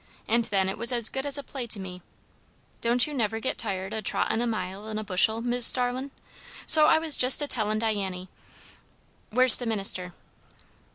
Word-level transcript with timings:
And 0.27 0.45
then 0.45 0.67
it 0.67 0.79
was 0.79 0.91
as 0.91 1.09
good 1.09 1.27
as 1.27 1.37
a 1.37 1.43
play 1.43 1.67
to 1.67 1.79
me. 1.79 2.01
Don't 2.81 3.05
you 3.05 3.13
never 3.13 3.39
git 3.39 3.59
tired 3.59 3.93
o' 3.93 4.01
trottin' 4.01 4.41
a 4.41 4.47
mile 4.47 4.87
in 4.87 4.97
a 4.97 5.03
bushel, 5.03 5.41
Mis' 5.43 5.67
Starlin'? 5.67 6.09
So 6.65 6.87
I 6.87 6.97
was 6.97 7.17
jest 7.17 7.39
a 7.43 7.47
tellin' 7.47 7.77
Diany" 7.79 8.27
"Where's 9.29 9.59
the 9.59 9.67
minister?" 9.67 10.15